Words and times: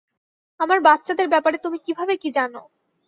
আমার 0.59 0.79
বাচ্চাদের 0.81 1.27
ব্যাপারে 1.29 1.57
তুমি 1.57 1.77
কিভাবে 1.85 2.13
কি 2.17 2.29
জানো? 2.31 2.61